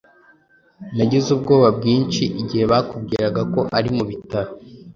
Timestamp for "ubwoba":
1.35-1.67